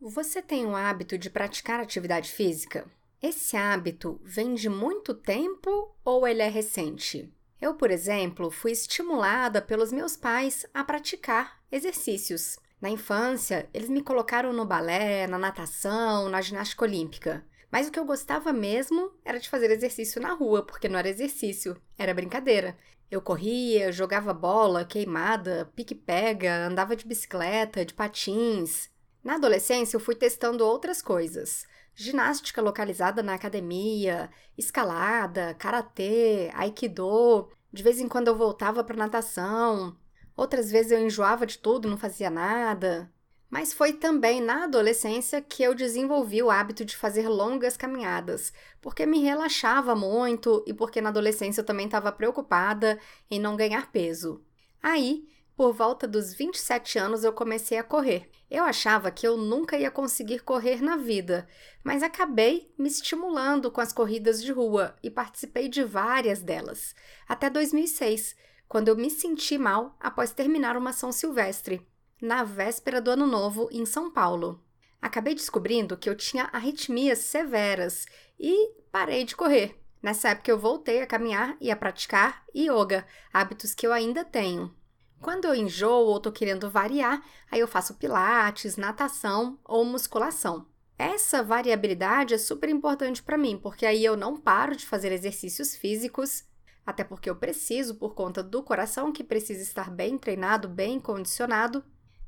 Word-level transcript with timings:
Você 0.00 0.42
tem 0.42 0.66
o 0.66 0.76
hábito 0.76 1.16
de 1.16 1.30
praticar 1.30 1.80
atividade 1.80 2.30
física? 2.30 2.86
Esse 3.20 3.56
hábito 3.56 4.20
vem 4.22 4.54
de 4.54 4.68
muito 4.68 5.14
tempo 5.14 5.96
ou 6.04 6.28
ele 6.28 6.42
é 6.42 6.48
recente? 6.48 7.32
Eu, 7.58 7.74
por 7.74 7.90
exemplo, 7.90 8.50
fui 8.50 8.72
estimulada 8.72 9.62
pelos 9.62 9.90
meus 9.90 10.14
pais 10.14 10.66
a 10.74 10.84
praticar 10.84 11.62
exercícios. 11.72 12.58
Na 12.78 12.90
infância, 12.90 13.70
eles 13.72 13.88
me 13.88 14.02
colocaram 14.02 14.52
no 14.52 14.66
balé, 14.66 15.26
na 15.26 15.38
natação, 15.38 16.28
na 16.28 16.42
ginástica 16.42 16.84
olímpica. 16.84 17.42
Mas 17.72 17.88
o 17.88 17.90
que 17.90 17.98
eu 17.98 18.04
gostava 18.04 18.52
mesmo 18.52 19.10
era 19.24 19.40
de 19.40 19.48
fazer 19.48 19.70
exercício 19.70 20.20
na 20.20 20.34
rua, 20.34 20.62
porque 20.62 20.90
não 20.90 20.98
era 20.98 21.08
exercício, 21.08 21.74
era 21.98 22.12
brincadeira. 22.12 22.76
Eu 23.10 23.22
corria, 23.22 23.90
jogava 23.90 24.34
bola, 24.34 24.84
queimada, 24.84 25.72
pique-pega, 25.74 26.66
andava 26.66 26.94
de 26.94 27.06
bicicleta, 27.06 27.82
de 27.82 27.94
patins. 27.94 28.90
Na 29.26 29.34
adolescência, 29.34 29.96
eu 29.96 30.00
fui 30.00 30.14
testando 30.14 30.64
outras 30.64 31.02
coisas. 31.02 31.66
Ginástica 31.96 32.62
localizada 32.62 33.24
na 33.24 33.34
academia, 33.34 34.30
escalada, 34.56 35.52
karatê, 35.54 36.48
aikido. 36.54 37.50
De 37.72 37.82
vez 37.82 37.98
em 37.98 38.06
quando 38.06 38.28
eu 38.28 38.36
voltava 38.36 38.84
para 38.84 38.96
natação. 38.96 39.96
Outras 40.36 40.70
vezes 40.70 40.92
eu 40.92 41.00
enjoava 41.00 41.44
de 41.44 41.58
tudo, 41.58 41.88
não 41.88 41.96
fazia 41.96 42.30
nada. 42.30 43.12
Mas 43.50 43.72
foi 43.72 43.94
também 43.94 44.40
na 44.40 44.62
adolescência 44.62 45.42
que 45.42 45.60
eu 45.60 45.74
desenvolvi 45.74 46.40
o 46.40 46.48
hábito 46.48 46.84
de 46.84 46.96
fazer 46.96 47.28
longas 47.28 47.76
caminhadas, 47.76 48.52
porque 48.80 49.04
me 49.04 49.18
relaxava 49.18 49.96
muito 49.96 50.62
e 50.68 50.72
porque 50.72 51.00
na 51.00 51.08
adolescência 51.08 51.62
eu 51.62 51.66
também 51.66 51.86
estava 51.86 52.12
preocupada 52.12 52.96
em 53.28 53.40
não 53.40 53.56
ganhar 53.56 53.90
peso. 53.90 54.40
Aí 54.80 55.26
por 55.56 55.72
volta 55.72 56.06
dos 56.06 56.34
27 56.34 56.98
anos 56.98 57.24
eu 57.24 57.32
comecei 57.32 57.78
a 57.78 57.82
correr. 57.82 58.28
Eu 58.50 58.62
achava 58.62 59.10
que 59.10 59.26
eu 59.26 59.38
nunca 59.38 59.78
ia 59.78 59.90
conseguir 59.90 60.40
correr 60.40 60.82
na 60.82 60.96
vida, 60.96 61.48
mas 61.82 62.02
acabei 62.02 62.70
me 62.78 62.86
estimulando 62.88 63.70
com 63.70 63.80
as 63.80 63.92
corridas 63.92 64.42
de 64.42 64.52
rua 64.52 64.94
e 65.02 65.10
participei 65.10 65.68
de 65.68 65.82
várias 65.82 66.42
delas, 66.42 66.94
até 67.26 67.48
2006, 67.48 68.36
quando 68.68 68.88
eu 68.88 68.96
me 68.96 69.10
senti 69.10 69.56
mal 69.56 69.96
após 69.98 70.32
terminar 70.32 70.76
uma 70.76 70.92
São 70.92 71.10
Silvestre, 71.10 71.84
na 72.20 72.44
véspera 72.44 73.00
do 73.00 73.10
Ano 73.10 73.26
Novo 73.26 73.68
em 73.72 73.86
São 73.86 74.10
Paulo. 74.10 74.62
Acabei 75.00 75.34
descobrindo 75.34 75.96
que 75.96 76.08
eu 76.08 76.16
tinha 76.16 76.50
arritmias 76.52 77.20
severas 77.20 78.06
e 78.38 78.72
parei 78.92 79.24
de 79.24 79.34
correr. 79.34 79.80
Nessa 80.02 80.30
época 80.30 80.50
eu 80.50 80.58
voltei 80.58 81.00
a 81.00 81.06
caminhar 81.06 81.56
e 81.60 81.70
a 81.70 81.76
praticar 81.76 82.44
yoga, 82.54 83.06
hábitos 83.32 83.74
que 83.74 83.86
eu 83.86 83.92
ainda 83.92 84.24
tenho. 84.24 84.74
Quando 85.20 85.46
eu 85.46 85.54
enjoo 85.54 86.06
ou 86.06 86.20
tô 86.20 86.30
querendo 86.30 86.70
variar, 86.70 87.22
aí 87.50 87.60
eu 87.60 87.68
faço 87.68 87.94
pilates, 87.94 88.76
natação 88.76 89.58
ou 89.64 89.84
musculação. 89.84 90.66
Essa 90.98 91.42
variabilidade 91.42 92.34
é 92.34 92.38
super 92.38 92.68
importante 92.68 93.22
para 93.22 93.36
mim, 93.36 93.58
porque 93.58 93.84
aí 93.84 94.04
eu 94.04 94.16
não 94.16 94.36
paro 94.36 94.76
de 94.76 94.86
fazer 94.86 95.12
exercícios 95.12 95.74
físicos, 95.74 96.44
até 96.86 97.02
porque 97.02 97.28
eu 97.28 97.36
preciso 97.36 97.96
por 97.96 98.14
conta 98.14 98.42
do 98.42 98.62
coração 98.62 99.12
que 99.12 99.24
precisa 99.24 99.62
estar 99.62 99.90
bem 99.90 100.16
treinado, 100.16 100.68
bem 100.68 101.00
condicionado, 101.00 101.84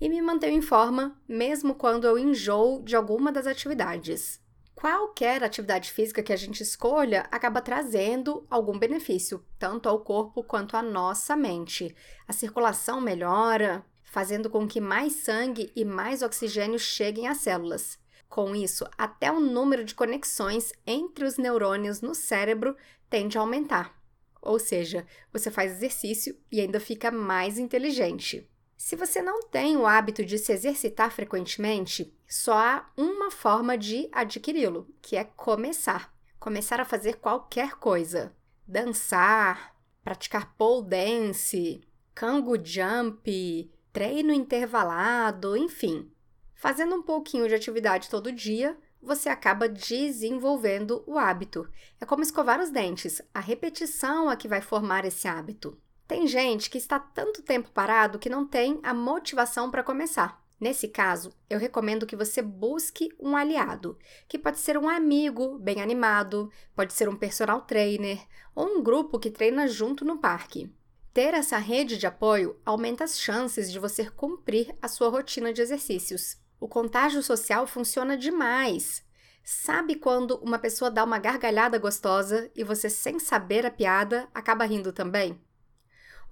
e 0.00 0.08
me 0.08 0.20
mantenho 0.20 0.58
em 0.58 0.62
forma 0.62 1.16
mesmo 1.28 1.74
quando 1.74 2.06
eu 2.06 2.18
enjoo 2.18 2.82
de 2.82 2.96
alguma 2.96 3.30
das 3.30 3.46
atividades. 3.46 4.41
Qualquer 4.82 5.44
atividade 5.44 5.92
física 5.92 6.24
que 6.24 6.32
a 6.32 6.36
gente 6.36 6.60
escolha 6.60 7.28
acaba 7.30 7.62
trazendo 7.62 8.44
algum 8.50 8.76
benefício, 8.76 9.40
tanto 9.56 9.88
ao 9.88 10.00
corpo 10.00 10.42
quanto 10.42 10.76
à 10.76 10.82
nossa 10.82 11.36
mente. 11.36 11.94
A 12.26 12.32
circulação 12.32 13.00
melhora, 13.00 13.86
fazendo 14.02 14.50
com 14.50 14.66
que 14.66 14.80
mais 14.80 15.12
sangue 15.12 15.70
e 15.76 15.84
mais 15.84 16.20
oxigênio 16.20 16.80
cheguem 16.80 17.28
às 17.28 17.36
células. 17.36 17.96
Com 18.28 18.56
isso, 18.56 18.84
até 18.98 19.30
o 19.30 19.38
número 19.38 19.84
de 19.84 19.94
conexões 19.94 20.72
entre 20.84 21.24
os 21.26 21.38
neurônios 21.38 22.00
no 22.00 22.12
cérebro 22.12 22.76
tende 23.08 23.38
a 23.38 23.40
aumentar. 23.40 23.96
Ou 24.40 24.58
seja, 24.58 25.06
você 25.32 25.48
faz 25.48 25.74
exercício 25.74 26.36
e 26.50 26.60
ainda 26.60 26.80
fica 26.80 27.08
mais 27.08 27.56
inteligente. 27.56 28.50
Se 28.84 28.96
você 28.96 29.22
não 29.22 29.44
tem 29.44 29.76
o 29.76 29.86
hábito 29.86 30.24
de 30.24 30.36
se 30.36 30.52
exercitar 30.52 31.12
frequentemente, 31.12 32.12
só 32.26 32.52
há 32.52 32.90
uma 32.96 33.30
forma 33.30 33.78
de 33.78 34.08
adquiri-lo, 34.10 34.92
que 35.00 35.14
é 35.14 35.22
começar. 35.22 36.12
Começar 36.40 36.80
a 36.80 36.84
fazer 36.84 37.18
qualquer 37.18 37.76
coisa. 37.76 38.34
Dançar, 38.66 39.76
praticar 40.02 40.56
pole 40.56 40.88
dance, 40.88 41.80
cango 42.12 42.56
jump, 42.60 43.72
treino 43.92 44.32
intervalado, 44.32 45.56
enfim. 45.56 46.10
Fazendo 46.52 46.96
um 46.96 47.02
pouquinho 47.04 47.46
de 47.46 47.54
atividade 47.54 48.10
todo 48.10 48.32
dia, 48.32 48.76
você 49.00 49.28
acaba 49.28 49.68
desenvolvendo 49.68 51.04
o 51.06 51.20
hábito. 51.20 51.70
É 52.00 52.04
como 52.04 52.24
escovar 52.24 52.60
os 52.60 52.70
dentes, 52.70 53.22
a 53.32 53.38
repetição 53.38 54.28
é 54.28 54.34
que 54.34 54.48
vai 54.48 54.60
formar 54.60 55.04
esse 55.04 55.28
hábito. 55.28 55.80
Tem 56.12 56.26
gente 56.26 56.68
que 56.68 56.76
está 56.76 56.98
tanto 56.98 57.40
tempo 57.40 57.70
parado 57.70 58.18
que 58.18 58.28
não 58.28 58.46
tem 58.46 58.78
a 58.82 58.92
motivação 58.92 59.70
para 59.70 59.82
começar. 59.82 60.44
Nesse 60.60 60.86
caso, 60.86 61.32
eu 61.48 61.58
recomendo 61.58 62.06
que 62.06 62.14
você 62.14 62.42
busque 62.42 63.08
um 63.18 63.34
aliado, 63.34 63.98
que 64.28 64.38
pode 64.38 64.58
ser 64.58 64.76
um 64.76 64.90
amigo 64.90 65.58
bem 65.58 65.80
animado, 65.80 66.52
pode 66.76 66.92
ser 66.92 67.08
um 67.08 67.16
personal 67.16 67.62
trainer 67.62 68.20
ou 68.54 68.66
um 68.76 68.82
grupo 68.82 69.18
que 69.18 69.30
treina 69.30 69.66
junto 69.66 70.04
no 70.04 70.18
parque. 70.18 70.70
Ter 71.14 71.32
essa 71.32 71.56
rede 71.56 71.96
de 71.96 72.06
apoio 72.06 72.60
aumenta 72.62 73.04
as 73.04 73.18
chances 73.18 73.72
de 73.72 73.78
você 73.78 74.10
cumprir 74.10 74.76
a 74.82 74.88
sua 74.88 75.08
rotina 75.08 75.50
de 75.50 75.62
exercícios. 75.62 76.36
O 76.60 76.68
contágio 76.68 77.22
social 77.22 77.66
funciona 77.66 78.18
demais. 78.18 79.02
Sabe 79.42 79.94
quando 79.94 80.36
uma 80.42 80.58
pessoa 80.58 80.90
dá 80.90 81.04
uma 81.04 81.18
gargalhada 81.18 81.78
gostosa 81.78 82.50
e 82.54 82.62
você, 82.62 82.90
sem 82.90 83.18
saber 83.18 83.64
a 83.64 83.70
piada, 83.70 84.28
acaba 84.34 84.66
rindo 84.66 84.92
também? 84.92 85.40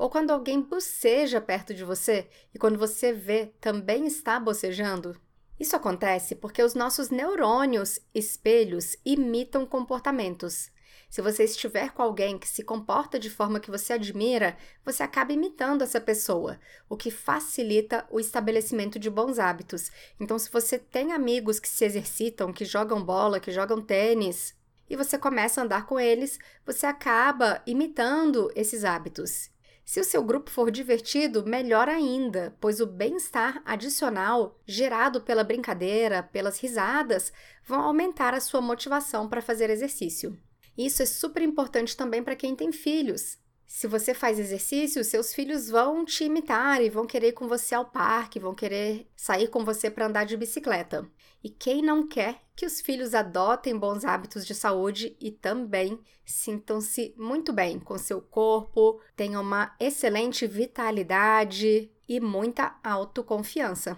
Ou 0.01 0.09
quando 0.09 0.31
alguém 0.31 0.63
boceja 0.63 1.43
perto 1.43 1.75
de 1.75 1.85
você 1.85 2.27
e 2.55 2.59
quando 2.59 2.79
você 2.79 3.13
vê 3.13 3.53
também 3.61 4.07
está 4.07 4.41
bocejando? 4.41 5.15
Isso 5.59 5.77
acontece 5.77 6.35
porque 6.35 6.63
os 6.63 6.73
nossos 6.73 7.11
neurônios 7.11 8.01
espelhos 8.15 8.97
imitam 9.05 9.67
comportamentos. 9.67 10.71
Se 11.11 11.21
você 11.21 11.45
estiver 11.45 11.93
com 11.93 12.01
alguém 12.01 12.39
que 12.39 12.49
se 12.49 12.63
comporta 12.63 13.19
de 13.19 13.29
forma 13.29 13.61
que 13.61 13.71
você 13.71 13.93
admira, 13.93 14.57
você 14.83 15.03
acaba 15.03 15.35
imitando 15.35 15.83
essa 15.83 16.01
pessoa, 16.01 16.59
o 16.89 16.97
que 16.97 17.11
facilita 17.11 18.07
o 18.11 18.19
estabelecimento 18.19 18.99
de 18.99 19.11
bons 19.11 19.39
hábitos. 19.39 19.91
Então, 20.19 20.39
se 20.39 20.51
você 20.51 20.79
tem 20.79 21.13
amigos 21.13 21.61
que 21.61 21.69
se 21.69 21.85
exercitam, 21.85 22.55
que 22.55 22.65
jogam 22.65 23.05
bola, 23.05 23.39
que 23.39 23.53
jogam 23.53 23.83
tênis, 23.83 24.55
e 24.89 24.97
você 24.97 25.19
começa 25.19 25.61
a 25.61 25.65
andar 25.65 25.85
com 25.85 26.01
eles, 26.01 26.39
você 26.65 26.87
acaba 26.87 27.61
imitando 27.67 28.51
esses 28.57 28.83
hábitos. 28.83 29.51
Se 29.91 29.99
o 29.99 30.05
seu 30.05 30.23
grupo 30.23 30.53
for 30.53 30.71
divertido, 30.71 31.45
melhor 31.45 31.89
ainda, 31.89 32.57
pois 32.61 32.81
o 32.81 32.87
bem-estar 32.87 33.61
adicional 33.65 34.57
gerado 34.65 35.21
pela 35.21 35.43
brincadeira, 35.43 36.23
pelas 36.23 36.61
risadas, 36.61 37.33
vão 37.67 37.81
aumentar 37.81 38.33
a 38.33 38.39
sua 38.39 38.61
motivação 38.61 39.29
para 39.29 39.43
fazer 39.43 39.69
exercício. 39.69 40.39
Isso 40.79 41.03
é 41.03 41.07
super 41.07 41.43
importante 41.43 41.97
também 41.97 42.23
para 42.23 42.37
quem 42.37 42.55
tem 42.55 42.71
filhos. 42.71 43.37
Se 43.73 43.87
você 43.87 44.13
faz 44.13 44.37
exercício, 44.41 45.05
seus 45.05 45.33
filhos 45.33 45.71
vão 45.71 46.05
te 46.05 46.25
imitar 46.25 46.83
e 46.83 46.91
vão 46.91 47.07
querer 47.07 47.29
ir 47.29 47.33
com 47.35 47.47
você 47.47 47.73
ao 47.73 47.85
parque, 47.85 48.41
vão 48.41 48.53
querer 48.53 49.09
sair 49.15 49.47
com 49.47 49.65
você 49.65 49.89
para 49.89 50.07
andar 50.07 50.25
de 50.25 50.37
bicicleta. 50.37 51.09
E 51.43 51.49
quem 51.49 51.81
não 51.81 52.05
quer 52.07 52.43
que 52.57 52.67
os 52.67 52.81
filhos 52.81 53.15
adotem 53.15 53.79
bons 53.79 54.05
hábitos 54.05 54.45
de 54.45 54.57
saúde 54.57 55.17
e 55.21 55.31
também 55.31 56.01
sintam-se 56.27 57.15
muito 57.17 57.53
bem 57.53 57.79
com 57.79 57.97
seu 57.97 58.21
corpo, 58.21 59.01
tenham 59.15 59.41
uma 59.41 59.73
excelente 59.79 60.49
vitalidade 60.49 61.93
e 62.09 62.19
muita 62.19 62.77
autoconfiança. 62.83 63.97